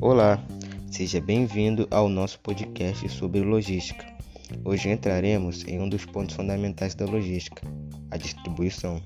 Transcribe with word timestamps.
Olá, 0.00 0.42
seja 0.90 1.20
bem-vindo 1.20 1.86
ao 1.90 2.08
nosso 2.08 2.40
podcast 2.40 3.08
sobre 3.10 3.40
logística. 3.40 4.06
Hoje 4.64 4.88
entraremos 4.88 5.64
em 5.66 5.78
um 5.78 5.88
dos 5.88 6.06
pontos 6.06 6.34
fundamentais 6.34 6.94
da 6.94 7.04
logística, 7.04 7.62
a 8.10 8.16
distribuição. 8.16 9.02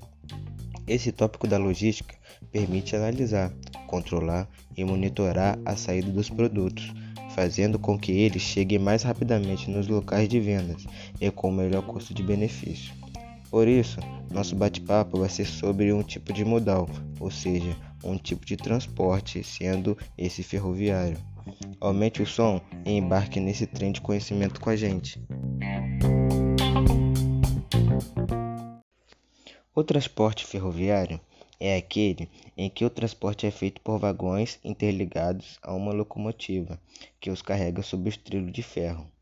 Esse 0.87 1.11
tópico 1.11 1.45
da 1.45 1.57
logística 1.57 2.15
permite 2.51 2.95
analisar, 2.95 3.51
controlar 3.87 4.47
e 4.77 4.85
monitorar 4.85 5.59
a 5.65 5.75
saída 5.75 6.09
dos 6.09 6.29
produtos, 6.29 6.93
fazendo 7.35 7.77
com 7.77 7.99
que 7.99 8.11
eles 8.11 8.41
cheguem 8.41 8.79
mais 8.79 9.03
rapidamente 9.03 9.69
nos 9.69 9.87
locais 9.87 10.29
de 10.29 10.39
vendas 10.39 10.85
e 11.19 11.29
com 11.29 11.51
melhor 11.51 11.81
custo 11.83 12.13
de 12.13 12.23
benefício. 12.23 13.02
Por 13.53 13.67
isso, 13.67 13.99
nosso 14.31 14.55
bate-papo 14.55 15.19
vai 15.19 15.29
ser 15.29 15.45
sobre 15.45 15.93
um 15.93 16.01
tipo 16.01 16.33
de 16.33 16.43
modal, 16.43 16.89
ou 17.19 17.29
seja, 17.29 17.77
um 18.03 18.17
tipo 18.17 18.47
de 18.47 18.57
transporte, 18.57 19.43
sendo 19.43 19.95
esse 20.17 20.41
ferroviário. 20.41 21.19
Aumente 21.79 22.23
o 22.23 22.25
som 22.25 22.59
e 22.83 22.93
embarque 22.93 23.39
nesse 23.39 23.67
trem 23.67 23.91
de 23.91 24.01
conhecimento 24.01 24.59
com 24.59 24.71
a 24.71 24.75
gente. 24.75 25.23
O 29.75 29.83
transporte 29.83 30.47
ferroviário 30.47 31.21
é 31.59 31.77
aquele 31.77 32.27
em 32.57 32.71
que 32.71 32.83
o 32.83 32.89
transporte 32.89 33.45
é 33.45 33.51
feito 33.51 33.81
por 33.81 33.99
vagões 33.99 34.59
interligados 34.63 35.59
a 35.61 35.75
uma 35.75 35.93
locomotiva 35.93 36.81
que 37.21 37.29
os 37.29 37.43
carrega 37.43 37.83
sob 37.83 38.09
os 38.09 38.17
trilhos 38.17 38.51
de 38.51 38.63
ferro 38.63 39.12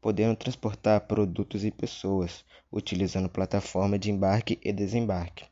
podendo 0.00 0.36
transportar 0.36 1.00
produtos 1.02 1.64
e 1.64 1.70
pessoas, 1.70 2.44
utilizando 2.70 3.28
plataforma 3.28 3.98
de 3.98 4.10
embarque 4.10 4.58
e 4.62 4.72
desembarque. 4.72 5.44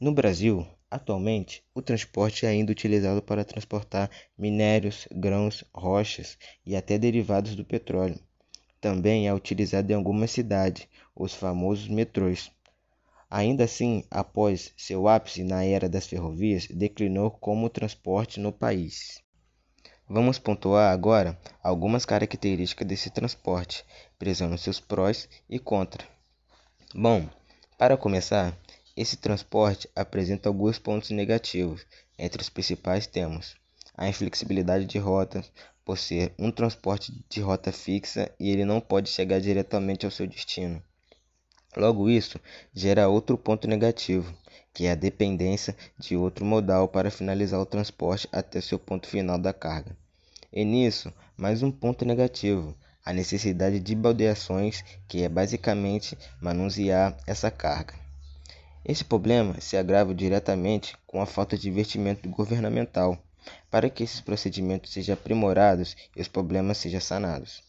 No 0.00 0.12
Brasil, 0.12 0.66
atualmente, 0.90 1.64
o 1.74 1.82
transporte 1.82 2.46
é 2.46 2.48
ainda 2.48 2.70
utilizado 2.70 3.20
para 3.20 3.44
transportar 3.44 4.10
minérios, 4.38 5.08
grãos, 5.10 5.64
rochas 5.74 6.38
e 6.64 6.76
até 6.76 6.96
derivados 6.96 7.56
do 7.56 7.64
petróleo. 7.64 8.18
Também 8.80 9.26
é 9.26 9.34
utilizado 9.34 9.90
em 9.90 9.96
algumas 9.96 10.30
cidades, 10.30 10.86
os 11.14 11.34
famosos 11.34 11.88
metrôs. 11.88 12.50
Ainda 13.28 13.64
assim, 13.64 14.04
após 14.10 14.72
seu 14.76 15.08
ápice 15.08 15.42
na 15.42 15.64
era 15.64 15.88
das 15.88 16.06
ferrovias, 16.06 16.66
declinou 16.68 17.30
como 17.30 17.68
transporte 17.68 18.38
no 18.38 18.52
país. 18.52 19.20
Vamos 20.10 20.38
pontuar 20.38 20.90
agora 20.90 21.38
algumas 21.62 22.06
características 22.06 22.88
desse 22.88 23.10
transporte, 23.10 23.84
prezando 24.18 24.56
seus 24.56 24.80
prós 24.80 25.28
e 25.50 25.58
contras. 25.58 26.08
Bom, 26.94 27.28
para 27.76 27.96
começar, 27.96 28.56
esse 28.96 29.18
transporte 29.18 29.86
apresenta 29.94 30.48
alguns 30.48 30.78
pontos 30.78 31.10
negativos. 31.10 31.84
Entre 32.18 32.40
os 32.40 32.48
principais 32.48 33.06
temos 33.06 33.54
a 33.94 34.08
inflexibilidade 34.08 34.86
de 34.86 34.96
rota, 34.96 35.44
por 35.84 35.98
ser 35.98 36.32
um 36.38 36.50
transporte 36.50 37.12
de 37.28 37.40
rota 37.40 37.72
fixa 37.72 38.30
e 38.40 38.50
ele 38.50 38.64
não 38.64 38.80
pode 38.80 39.10
chegar 39.10 39.40
diretamente 39.40 40.06
ao 40.06 40.12
seu 40.12 40.26
destino. 40.26 40.82
Logo, 41.76 42.08
isso 42.08 42.40
gera 42.72 43.08
outro 43.08 43.36
ponto 43.36 43.68
negativo, 43.68 44.34
que 44.72 44.86
é 44.86 44.92
a 44.92 44.94
dependência 44.94 45.76
de 45.98 46.16
outro 46.16 46.44
modal 46.44 46.88
para 46.88 47.10
finalizar 47.10 47.60
o 47.60 47.66
transporte 47.66 48.28
até 48.30 48.60
seu 48.60 48.78
ponto 48.78 49.06
final 49.06 49.38
da 49.38 49.52
carga. 49.52 49.96
E 50.52 50.64
nisso, 50.64 51.12
mais 51.36 51.62
um 51.62 51.70
ponto 51.70 52.04
negativo, 52.04 52.74
a 53.04 53.12
necessidade 53.12 53.80
de 53.80 53.94
baldeações, 53.94 54.82
que 55.06 55.22
é 55.22 55.28
basicamente 55.28 56.16
manusear 56.40 57.16
essa 57.26 57.50
carga. 57.50 57.94
Esse 58.84 59.04
problema 59.04 59.60
se 59.60 59.76
agrava 59.76 60.14
diretamente 60.14 60.96
com 61.06 61.20
a 61.20 61.26
falta 61.26 61.56
de 61.58 61.68
investimento 61.68 62.28
governamental 62.28 63.18
para 63.70 63.88
que 63.90 64.02
esses 64.02 64.20
procedimentos 64.20 64.92
sejam 64.92 65.14
aprimorados 65.14 65.96
e 66.14 66.20
os 66.20 66.28
problemas 66.28 66.78
sejam 66.78 67.00
sanados. 67.00 67.62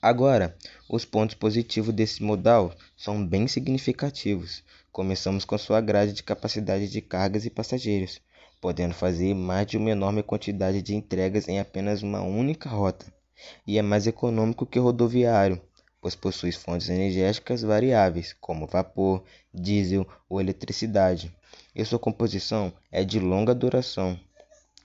Agora, 0.00 0.56
os 0.88 1.04
pontos 1.04 1.34
positivos 1.34 1.92
desse 1.92 2.22
modal 2.22 2.72
são 2.96 3.26
bem 3.26 3.48
significativos. 3.48 4.62
Começamos 4.92 5.44
com 5.44 5.56
sua 5.56 5.80
grade 5.80 6.12
de 6.12 6.22
capacidade 6.22 6.88
de 6.88 7.00
cargas 7.00 7.44
e 7.44 7.50
passageiros, 7.50 8.20
podendo 8.60 8.94
fazer 8.94 9.34
mais 9.34 9.66
de 9.66 9.76
uma 9.76 9.90
enorme 9.90 10.22
quantidade 10.22 10.82
de 10.82 10.94
entregas 10.94 11.46
em 11.46 11.60
apenas 11.60 12.02
uma 12.02 12.22
única 12.22 12.68
rota, 12.68 13.06
e 13.66 13.78
é 13.78 13.82
mais 13.82 14.06
econômico 14.06 14.66
que 14.66 14.78
o 14.78 14.82
rodoviário, 14.82 15.60
pois 16.00 16.16
possui 16.16 16.52
fontes 16.52 16.88
energéticas 16.88 17.62
variáveis, 17.62 18.34
como 18.40 18.66
vapor, 18.66 19.22
diesel 19.54 20.06
ou 20.28 20.40
eletricidade, 20.40 21.32
e 21.74 21.84
sua 21.84 21.98
composição 21.98 22.72
é 22.90 23.04
de 23.04 23.20
longa 23.20 23.54
duração. 23.54 24.18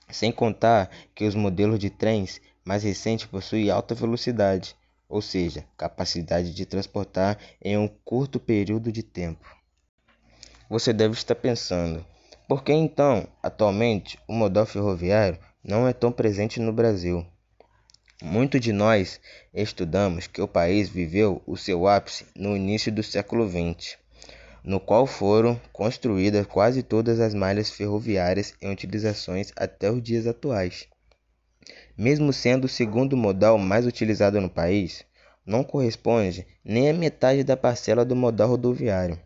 Sem 0.10 0.32
contar 0.32 0.92
que 1.16 1.26
os 1.26 1.34
modelos 1.34 1.80
de 1.80 1.90
trens 1.90 2.40
mais 2.64 2.84
recentes 2.84 3.26
possuem 3.26 3.72
alta 3.72 3.96
velocidade, 3.96 4.76
ou 5.10 5.22
seja, 5.22 5.66
capacidade 5.76 6.54
de 6.54 6.66
transportar 6.66 7.40
em 7.62 7.78
um 7.78 7.88
curto 7.88 8.40
período 8.40 8.92
de 8.92 9.02
tempo. 9.02 9.63
Você 10.74 10.92
deve 10.92 11.14
estar 11.14 11.36
pensando, 11.36 12.04
por 12.48 12.64
que 12.64 12.74
então, 12.74 13.28
atualmente, 13.44 14.18
o 14.28 14.34
modal 14.34 14.66
ferroviário 14.66 15.38
não 15.64 15.88
é 15.88 15.94
tão 15.94 16.12
presente 16.12 16.60
no 16.60 16.74
Brasil? 16.74 17.24
Muitos 18.24 18.60
de 18.60 18.74
nós 18.74 19.22
estudamos 19.54 20.26
que 20.26 20.42
o 20.42 20.48
país 20.48 20.90
viveu 20.90 21.44
o 21.46 21.56
seu 21.56 21.88
ápice 21.88 22.26
no 22.36 22.58
início 22.58 22.92
do 22.92 23.04
século 23.04 23.48
XX, 23.48 24.00
no 24.64 24.80
qual 24.80 25.06
foram 25.06 25.62
construídas 25.72 26.48
quase 26.48 26.82
todas 26.82 27.20
as 27.20 27.36
malhas 27.36 27.70
ferroviárias 27.70 28.56
em 28.60 28.72
utilizações 28.72 29.52
até 29.56 29.92
os 29.92 30.02
dias 30.02 30.26
atuais. 30.26 30.88
Mesmo 31.96 32.34
sendo 32.34 32.66
o 32.66 32.68
segundo 32.68 33.16
modal 33.16 33.60
mais 33.60 33.86
utilizado 33.86 34.42
no 34.42 34.50
país, 34.50 35.06
não 35.46 35.64
corresponde 35.64 36.48
nem 36.66 36.90
à 36.90 36.94
metade 36.94 37.44
da 37.44 37.56
parcela 37.56 38.04
do 38.04 38.16
modal 38.16 38.50
rodoviário. 38.50 39.22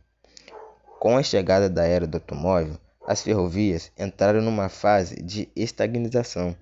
Com 1.00 1.18
a 1.18 1.24
chegada 1.24 1.70
da 1.70 1.86
era 1.86 2.08
do 2.08 2.16
automóvel, 2.16 2.78
as 3.06 3.22
ferrovias 3.22 3.92
entraram 3.98 4.42
numa 4.42 4.70
fase 4.70 5.22
de 5.22 5.50
estagnação, 5.56 6.56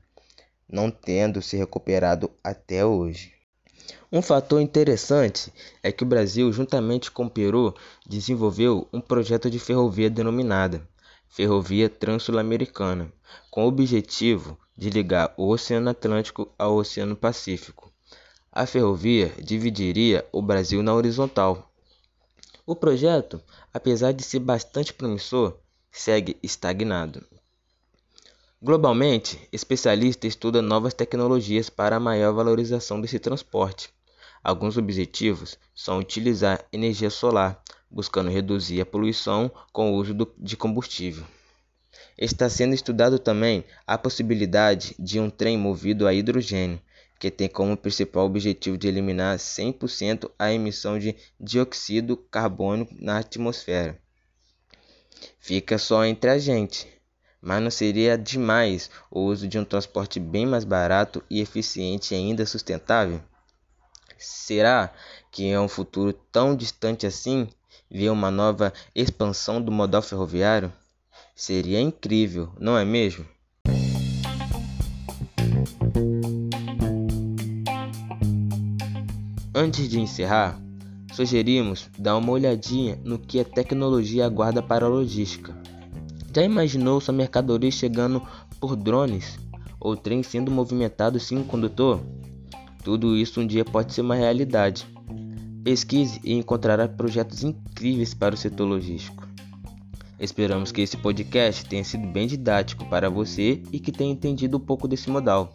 não 0.70 0.92
tendo 0.92 1.42
se 1.42 1.58
recuperado 1.58 2.30
até 2.44 2.86
hoje. 2.86 3.34
Um 4.12 4.22
fator 4.22 4.62
interessante 4.62 5.52
é 5.82 5.92
que 5.92 6.04
o 6.04 6.08
Brasil, 6.08 6.52
juntamente 6.52 7.12
com 7.12 7.26
o 7.26 7.30
Peru, 7.30 7.74
desenvolveu 8.06 8.88
um 8.92 9.02
projeto 9.02 9.50
de 9.50 9.60
ferrovia 9.60 10.10
denominada 10.10 10.88
Ferrovia 11.36 11.90
Transul-Americana, 11.90 13.12
com 13.52 13.66
o 13.66 13.68
objetivo 13.68 14.58
de 14.78 14.90
ligar 14.90 15.34
o 15.36 15.50
Oceano 15.50 15.90
Atlântico 15.90 16.50
ao 16.58 16.76
Oceano 16.76 17.14
Pacífico. 17.14 17.92
A 18.50 18.66
ferrovia 18.66 19.34
dividiria 19.44 20.26
o 20.32 20.42
Brasil 20.42 20.82
na 20.82 20.94
horizontal. 20.94 21.70
O 22.68 22.76
projeto, 22.76 23.40
apesar 23.72 24.12
de 24.12 24.24
ser 24.24 24.40
bastante 24.40 24.92
promissor, 24.92 25.60
segue 25.92 26.36
estagnado. 26.42 27.24
Globalmente, 28.60 29.48
especialistas 29.52 30.30
estudam 30.30 30.64
novas 30.64 30.96
tecnologias 30.96 31.70
para 31.70 31.98
a 31.98 32.00
maior 32.00 32.34
valorização 32.34 33.00
desse 33.00 33.20
transporte. 33.20 33.94
Alguns 34.44 34.78
objetivos 34.78 35.60
são 35.76 36.00
utilizar 36.00 36.66
energia 36.74 37.12
solar, 37.12 37.62
buscando 37.88 38.32
reduzir 38.32 38.82
a 38.82 38.86
poluição 38.86 39.52
com 39.72 39.92
o 39.92 39.96
uso 39.98 40.16
de 40.40 40.58
combustível. 40.58 41.24
Está 42.18 42.50
sendo 42.50 42.74
estudado 42.74 43.20
também 43.20 43.64
a 43.86 43.96
possibilidade 43.96 44.96
de 44.98 45.20
um 45.20 45.30
trem 45.30 45.56
movido 45.56 46.08
a 46.08 46.14
hidrogênio, 46.16 46.82
que 47.20 47.32
tem 47.32 47.48
como 47.48 47.78
principal 47.78 48.26
objetivo 48.26 48.78
de 48.78 48.88
eliminar 48.88 49.38
100% 49.38 50.30
a 50.38 50.52
emissão 50.52 51.00
de 51.00 51.16
dióxido 51.40 52.18
carbônico 52.18 52.94
na 53.00 53.20
atmosfera. 53.20 54.00
Fica 55.40 55.78
só 55.78 56.04
entre 56.06 56.30
a 56.30 56.38
gente, 56.38 56.88
mas 57.42 57.62
não 57.62 57.72
seria 57.72 58.18
demais 58.18 58.90
o 59.10 59.22
uso 59.22 59.48
de 59.48 59.58
um 59.58 59.64
transporte 59.64 60.20
bem 60.20 60.46
mais 60.46 60.64
barato 60.64 61.24
e 61.30 61.40
eficiente 61.40 62.14
e 62.14 62.18
ainda 62.18 62.46
sustentável? 62.46 63.22
Será 64.18 64.94
que 65.32 65.44
em 65.44 65.58
um 65.58 65.68
futuro 65.68 66.14
tão 66.14 66.56
distante 66.56 67.06
assim 67.06 67.48
ver 67.90 68.10
uma 68.10 68.32
nova 68.32 68.74
expansão 68.94 69.62
do 69.62 69.72
modal 69.72 70.02
ferroviário? 70.02 70.74
Seria 71.36 71.80
incrível, 71.80 72.52
não 72.60 72.78
é 72.78 72.84
mesmo? 72.86 73.26
Antes 79.58 79.88
de 79.88 80.02
encerrar, 80.02 80.60
sugerimos 81.14 81.90
dar 81.98 82.18
uma 82.18 82.30
olhadinha 82.30 83.00
no 83.06 83.18
que 83.18 83.40
a 83.40 83.46
tecnologia 83.46 84.26
aguarda 84.26 84.62
para 84.62 84.86
a 84.86 84.90
logística. 84.90 85.56
Já 86.36 86.44
imaginou 86.44 87.00
sua 87.00 87.14
mercadoria 87.14 87.72
chegando 87.72 88.22
por 88.60 88.76
drones 88.76 89.40
ou 89.80 89.96
trem 89.96 90.22
sendo 90.24 90.52
movimentado 90.52 91.22
sem 91.22 91.38
um 91.38 91.44
condutor? 91.46 92.02
Tudo 92.84 93.16
isso 93.16 93.40
um 93.40 93.48
dia 93.48 93.64
pode 93.64 93.94
ser 93.94 94.02
uma 94.02 94.16
realidade. 94.16 94.86
Pesquise 95.64 96.20
e 96.22 96.34
encontrará 96.34 96.86
projetos 96.86 97.42
incríveis 97.42 98.14
para 98.14 98.36
o 98.36 98.38
setor 98.38 98.66
logístico. 98.66 99.26
Esperamos 100.20 100.74
que 100.74 100.82
esse 100.82 100.98
podcast 100.98 101.64
tenha 101.66 101.86
sido 101.86 102.06
bem 102.08 102.28
didático 102.28 102.84
para 102.90 103.10
você 103.10 103.64
e 103.72 103.80
que 103.80 103.94
tenha 103.94 104.12
entendido 104.12 104.58
um 104.58 104.60
pouco 104.60 104.86
desse 104.86 105.10
modal. 105.10 105.54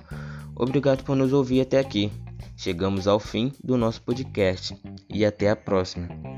Obrigado 0.57 1.05
por 1.05 1.15
nos 1.15 1.35
ouvir 1.35 1.61
até 1.61 1.79
aqui. 1.79 2.11
Chegamos 2.61 3.09
ao 3.09 3.19
fim 3.19 3.51
do 3.65 3.79
nosso 3.79 4.03
podcast 4.03 4.77
e 5.09 5.25
até 5.25 5.49
a 5.49 5.57
próxima. 5.57 6.30